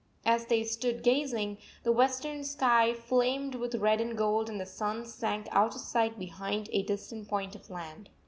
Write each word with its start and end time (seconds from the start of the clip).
As 0.25 0.47
they 0.47 0.63
stood 0.63 1.03
gazing, 1.03 1.59
the 1.83 1.91
western 1.91 2.43
sky 2.43 2.91
flamed 2.91 3.53
with 3.53 3.75
red 3.75 4.01
and 4.01 4.17
gold 4.17 4.49
and 4.49 4.59
the 4.59 4.65
sun 4.65 5.05
sank 5.05 5.47
out 5.51 5.75
of 5.75 5.81
sight 5.81 6.17
behind 6.17 6.69
a 6.73 6.81
distant 6.81 7.27
point 7.27 7.53
of 7.55 7.69
land. 7.69 8.09